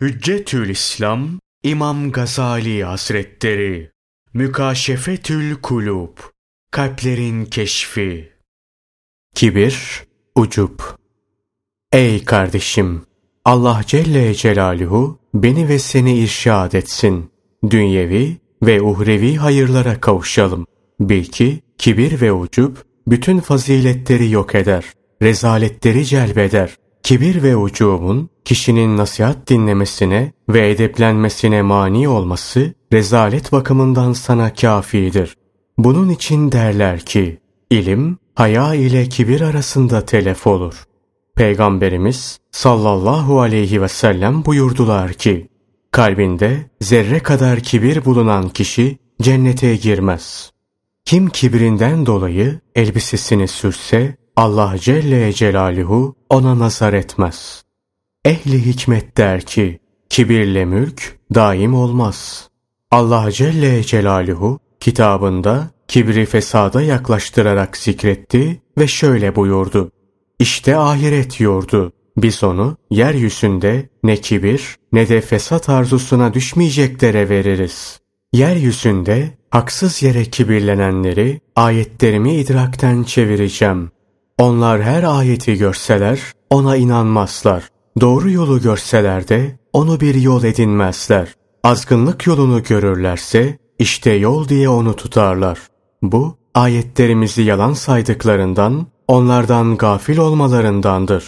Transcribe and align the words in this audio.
Hüccetül 0.00 0.68
İslam 0.68 1.28
İmam 1.62 2.12
Gazali 2.12 2.84
Hazretleri 2.84 3.90
Mükaşefetül 4.34 5.54
Kulub 5.54 6.18
Kalplerin 6.70 7.44
Keşfi 7.44 8.32
Kibir, 9.34 10.04
Ucub 10.34 10.80
Ey 11.92 12.24
kardeşim! 12.24 13.02
Allah 13.44 13.80
Celle 13.86 14.34
Celaluhu 14.34 15.18
beni 15.34 15.68
ve 15.68 15.78
seni 15.78 16.18
irşad 16.18 16.72
etsin. 16.72 17.30
Dünyevi 17.70 18.36
ve 18.62 18.82
uhrevi 18.82 19.36
hayırlara 19.36 20.00
kavuşalım. 20.00 20.66
Bil 21.00 21.24
ki 21.24 21.60
kibir 21.78 22.20
ve 22.20 22.32
ucub 22.32 22.76
bütün 23.06 23.40
faziletleri 23.40 24.30
yok 24.30 24.54
eder. 24.54 24.84
Rezaletleri 25.22 26.04
celbeder. 26.04 26.76
Kibir 27.06 27.42
ve 27.42 27.56
ucubun 27.56 28.30
kişinin 28.44 28.96
nasihat 28.96 29.48
dinlemesine 29.48 30.32
ve 30.48 30.70
edeplenmesine 30.70 31.62
mani 31.62 32.08
olması 32.08 32.74
rezalet 32.92 33.52
bakımından 33.52 34.12
sana 34.12 34.54
kafidir. 34.54 35.36
Bunun 35.78 36.08
için 36.08 36.52
derler 36.52 37.00
ki, 37.00 37.40
ilim, 37.70 38.18
haya 38.34 38.74
ile 38.74 39.08
kibir 39.08 39.40
arasında 39.40 40.04
telef 40.04 40.46
olur. 40.46 40.84
Peygamberimiz 41.36 42.38
sallallahu 42.50 43.40
aleyhi 43.40 43.82
ve 43.82 43.88
sellem 43.88 44.44
buyurdular 44.44 45.12
ki, 45.12 45.48
kalbinde 45.90 46.70
zerre 46.80 47.20
kadar 47.20 47.60
kibir 47.60 48.04
bulunan 48.04 48.48
kişi 48.48 48.98
cennete 49.22 49.76
girmez. 49.76 50.50
Kim 51.04 51.28
kibrinden 51.28 52.06
dolayı 52.06 52.60
elbisesini 52.74 53.48
sürse, 53.48 54.16
Allah 54.36 54.78
Celle 54.78 55.32
Celaluhu 55.32 56.14
ona 56.30 56.58
nazar 56.58 56.92
etmez. 56.92 57.62
Ehli 58.24 58.66
hikmet 58.66 59.16
der 59.16 59.40
ki, 59.40 59.80
kibirle 60.10 60.64
mülk 60.64 61.18
daim 61.34 61.74
olmaz. 61.74 62.48
Allah 62.90 63.32
Celle 63.32 63.82
Celaluhu 63.82 64.58
kitabında 64.80 65.70
kibri 65.88 66.26
fesada 66.26 66.82
yaklaştırarak 66.82 67.76
zikretti 67.76 68.62
ve 68.78 68.88
şöyle 68.88 69.36
buyurdu. 69.36 69.90
İşte 70.38 70.76
ahiret 70.76 71.40
yurdu. 71.40 71.92
Biz 72.16 72.44
onu 72.44 72.76
yeryüzünde 72.90 73.88
ne 74.02 74.16
kibir 74.16 74.76
ne 74.92 75.08
de 75.08 75.20
fesat 75.20 75.68
arzusuna 75.68 76.34
düşmeyeceklere 76.34 77.28
veririz. 77.28 78.00
Yeryüzünde 78.32 79.30
haksız 79.50 80.02
yere 80.02 80.24
kibirlenenleri 80.24 81.40
ayetlerimi 81.56 82.34
idrakten 82.34 83.02
çevireceğim. 83.02 83.95
Onlar 84.38 84.82
her 84.82 85.02
ayeti 85.02 85.58
görseler 85.58 86.20
ona 86.50 86.76
inanmazlar. 86.76 87.68
Doğru 88.00 88.30
yolu 88.30 88.62
görseler 88.62 89.28
de 89.28 89.58
onu 89.72 90.00
bir 90.00 90.14
yol 90.14 90.44
edinmezler. 90.44 91.34
Azgınlık 91.64 92.26
yolunu 92.26 92.62
görürlerse 92.62 93.58
işte 93.78 94.10
yol 94.10 94.48
diye 94.48 94.68
onu 94.68 94.96
tutarlar. 94.96 95.58
Bu 96.02 96.36
ayetlerimizi 96.54 97.42
yalan 97.42 97.72
saydıklarından, 97.72 98.86
onlardan 99.08 99.76
gafil 99.76 100.18
olmalarındandır. 100.18 101.24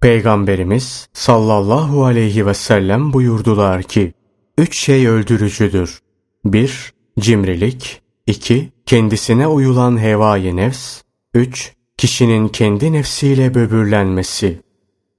Peygamberimiz 0.00 1.08
sallallahu 1.12 2.04
aleyhi 2.04 2.46
ve 2.46 2.54
sellem 2.54 3.12
buyurdular 3.12 3.82
ki, 3.82 4.12
Üç 4.58 4.80
şey 4.84 5.08
öldürücüdür. 5.08 5.98
1- 6.44 6.90
Cimrilik 7.20 8.02
2- 8.28 8.68
Kendisine 8.86 9.46
uyulan 9.46 10.00
hevai 10.00 10.56
nefs 10.56 11.00
3- 11.34 11.79
Kişinin 12.00 12.48
kendi 12.48 12.92
nefsiyle 12.92 13.54
böbürlenmesi. 13.54 14.60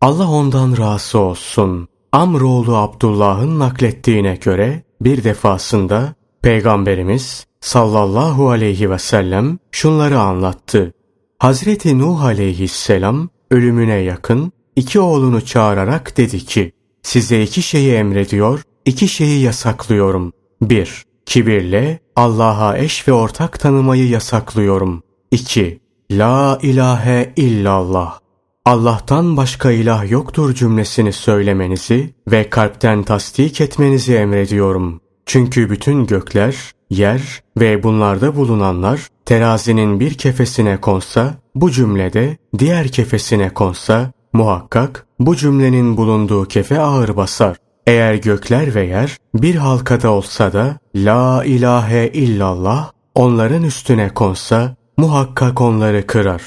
Allah 0.02 0.30
ondan 0.30 0.78
razı 0.78 1.20
olsun. 1.20 1.88
Amroğlu 2.12 2.76
Abdullah'ın 2.76 3.60
naklettiğine 3.60 4.36
göre 4.36 4.84
bir 5.02 5.24
defasında 5.24 6.16
Peygamberimiz 6.42 7.46
sallallahu 7.60 8.50
aleyhi 8.50 8.92
ve 8.92 9.00
sellem 9.00 9.60
şunları 9.72 10.20
anlattı. 10.20 10.94
Hazreti 11.40 12.00
Nuh 12.00 12.24
aleyhisselam 12.24 13.30
ölümüne 13.52 13.98
yakın 13.98 14.52
iki 14.76 15.00
oğlunu 15.00 15.46
çağırarak 15.46 16.18
dedi 16.18 16.46
ki, 16.46 16.72
size 17.02 17.44
iki 17.44 17.62
şeyi 17.62 17.94
emrediyor, 17.94 18.62
iki 18.86 19.08
şeyi 19.08 19.42
yasaklıyorum. 19.42 20.34
1. 20.62 21.06
Kibirle 21.26 22.00
Allah'a 22.16 22.78
eş 22.78 23.08
ve 23.08 23.14
ortak 23.14 23.60
tanımayı 23.60 24.10
yasaklıyorum. 24.10 25.04
2. 25.32 25.81
La 26.12 26.60
ilahe 26.62 27.34
illallah. 27.36 28.20
Allah'tan 28.66 29.38
başka 29.38 29.72
ilah 29.72 30.12
yoktur 30.12 30.54
cümlesini 30.54 31.14
söylemenizi 31.14 32.14
ve 32.32 32.50
kalpten 32.50 33.04
tasdik 33.04 33.62
etmenizi 33.62 34.16
emrediyorum. 34.16 35.02
Çünkü 35.26 35.70
bütün 35.70 36.06
gökler, 36.06 36.56
yer 36.90 37.42
ve 37.60 37.84
bunlarda 37.84 38.36
bulunanlar 38.36 39.08
terazinin 39.26 40.00
bir 40.00 40.14
kefesine 40.14 40.82
konsa, 40.82 41.34
bu 41.56 41.72
cümlede 41.72 42.38
diğer 42.58 42.88
kefesine 42.88 43.50
konsa, 43.50 44.12
muhakkak 44.34 45.08
bu 45.20 45.36
cümlenin 45.36 45.98
bulunduğu 45.98 46.46
kefe 46.46 46.80
ağır 46.80 47.16
basar. 47.16 47.58
Eğer 47.88 48.16
gökler 48.16 48.76
ve 48.76 48.86
yer 48.86 49.18
bir 49.36 49.56
halkada 49.56 50.12
olsa 50.12 50.54
da 50.54 50.78
La 50.96 51.46
ilahe 51.46 52.08
illallah 52.14 52.92
onların 53.16 53.64
üstüne 53.64 54.10
konsa 54.10 54.76
muhakkak 55.02 55.62
onları 55.62 56.08
kırar. 56.08 56.42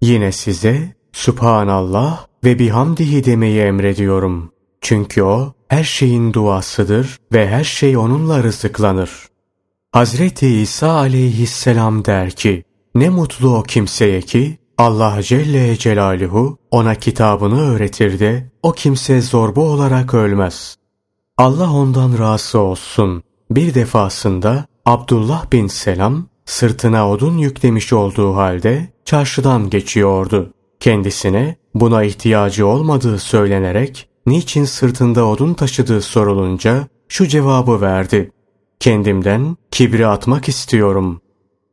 Yine 0.00 0.32
size 0.32 0.94
Subhanallah 1.12 2.26
ve 2.44 2.58
bihamdihi 2.58 3.24
demeyi 3.24 3.60
emrediyorum. 3.60 4.52
Çünkü 4.80 5.22
o 5.22 5.52
her 5.68 5.84
şeyin 5.84 6.32
duasıdır 6.32 7.18
ve 7.32 7.48
her 7.48 7.64
şey 7.64 7.96
onunla 7.96 8.42
rızıklanır. 8.42 9.10
Hazreti 9.92 10.48
İsa 10.48 10.90
aleyhisselam 10.92 12.04
der 12.04 12.30
ki, 12.30 12.64
ne 12.94 13.08
mutlu 13.10 13.56
o 13.56 13.62
kimseye 13.62 14.20
ki 14.20 14.58
Allah 14.78 15.22
Celle 15.22 15.76
Celaluhu 15.76 16.58
ona 16.70 16.94
kitabını 16.94 17.60
öğretir 17.60 18.18
de 18.18 18.50
o 18.62 18.72
kimse 18.72 19.20
zorba 19.20 19.60
olarak 19.60 20.14
ölmez. 20.14 20.76
Allah 21.38 21.72
ondan 21.72 22.18
razı 22.18 22.58
olsun. 22.58 23.22
Bir 23.50 23.74
defasında 23.74 24.66
Abdullah 24.86 25.52
bin 25.52 25.66
Selam 25.66 26.27
sırtına 26.48 27.10
odun 27.10 27.38
yüklemiş 27.38 27.92
olduğu 27.92 28.36
halde 28.36 28.88
çarşıdan 29.04 29.70
geçiyordu. 29.70 30.52
Kendisine 30.80 31.56
buna 31.74 32.02
ihtiyacı 32.02 32.66
olmadığı 32.66 33.18
söylenerek 33.18 34.08
niçin 34.26 34.64
sırtında 34.64 35.26
odun 35.26 35.54
taşıdığı 35.54 36.00
sorulunca 36.00 36.88
şu 37.08 37.26
cevabı 37.26 37.80
verdi. 37.80 38.30
Kendimden 38.80 39.56
kibri 39.70 40.06
atmak 40.06 40.48
istiyorum. 40.48 41.20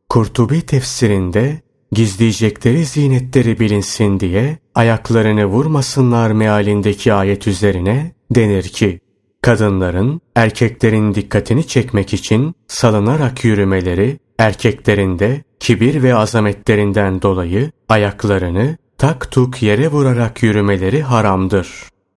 Kurtubi 0.09 0.61
tefsirinde 0.61 1.61
gizleyecekleri 1.91 2.85
zinetleri 2.85 3.59
bilinsin 3.59 4.19
diye 4.19 4.57
ayaklarını 4.75 5.45
vurmasınlar 5.45 6.31
mealindeki 6.31 7.13
ayet 7.13 7.47
üzerine 7.47 8.11
denir 8.31 8.63
ki, 8.63 8.99
kadınların 9.41 10.21
erkeklerin 10.35 11.15
dikkatini 11.15 11.67
çekmek 11.67 12.13
için 12.13 12.55
salınarak 12.67 13.45
yürümeleri 13.45 14.24
Erkeklerinde 14.39 15.43
kibir 15.59 16.03
ve 16.03 16.15
azametlerinden 16.15 17.21
dolayı 17.21 17.71
ayaklarını 17.89 18.77
tak 18.97 19.31
tuk 19.31 19.61
yere 19.61 19.87
vurarak 19.91 20.43
yürümeleri 20.43 21.01
haramdır. 21.01 21.69